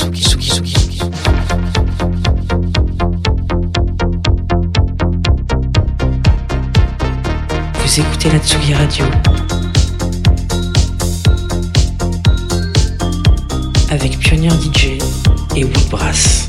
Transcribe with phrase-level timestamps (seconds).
[0.00, 0.10] Vous
[8.00, 9.04] écoutez la Tsugi Radio
[13.90, 14.98] avec Pionnier DJ
[15.56, 16.48] et Woodbrass.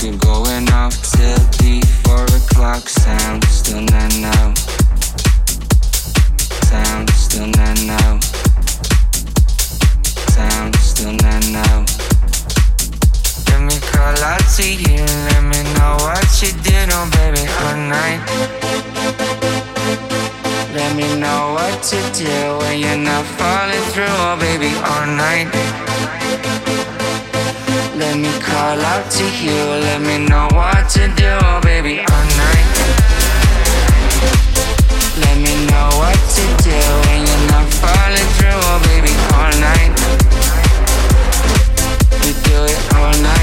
[0.00, 3.42] been going off till the four o'clock sound.
[3.44, 4.54] Still not now.
[6.70, 8.20] Sound still not now.
[10.36, 11.84] Sound still not now.
[13.48, 15.02] Let me call out to you.
[15.30, 18.20] Let me know what you did, oh baby, all night.
[20.74, 26.57] Let me know what to do when you're not falling through, oh baby, all night.
[27.98, 31.34] Let me call out to you, let me know what to do,
[31.66, 32.70] baby, all night.
[35.18, 39.98] Let me know what to do when you're not falling through, baby, all night.
[42.22, 43.37] We do it all night.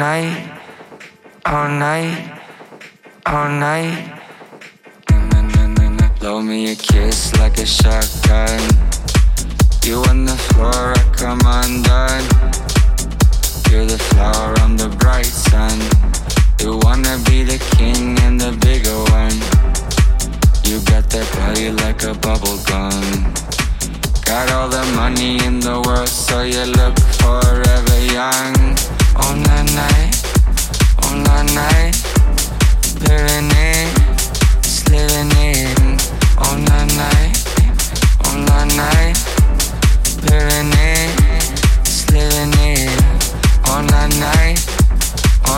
[0.00, 0.58] night,
[1.44, 2.40] all night,
[3.26, 4.18] all night.
[6.18, 8.62] Blow me a kiss like a shotgun.
[9.84, 12.24] You on the floor, I come undone.
[13.70, 15.78] You're the flower, on the bright sun.
[16.60, 19.36] You wanna be the king and the bigger one.
[20.64, 23.34] You got that body like a bubble gun.
[24.24, 28.99] Got all the money in the world, so you look forever young.
[29.20, 30.16] Night,
[31.54, 31.94] night.
[33.00, 33.88] Living it,
[35.36, 35.76] it.
[38.40, 39.16] Night, night.
[40.22, 41.10] Living it,
[42.60, 42.98] it.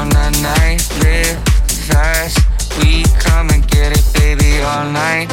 [0.02, 0.80] Night, night.
[1.00, 1.38] Live
[1.86, 2.38] fast,
[2.78, 5.28] we come and get it, baby, all night.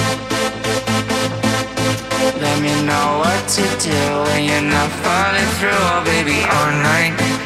[2.39, 3.99] Let me know what to do
[4.30, 7.38] when you're not falling through, oh baby, all night.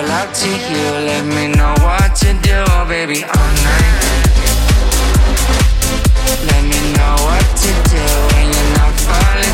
[0.00, 4.00] Call out to you, let me know what to do, baby, all night.
[6.48, 9.49] Let me know what to do when you're not falling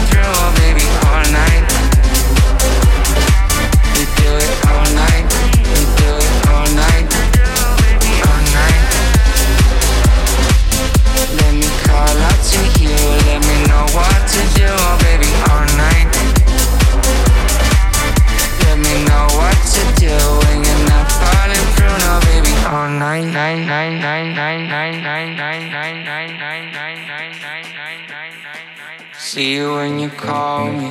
[29.77, 30.89] when you call me.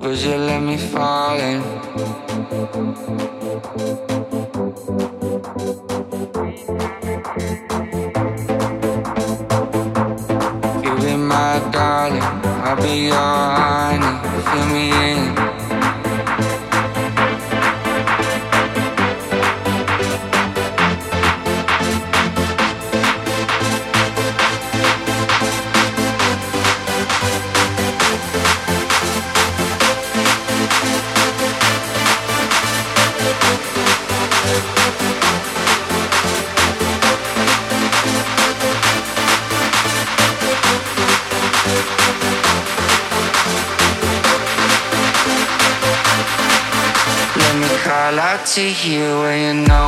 [0.00, 1.60] Would you let me fall in?
[10.84, 12.22] You be my darling,
[12.66, 13.87] I'll be your
[48.54, 49.87] to hear when you know.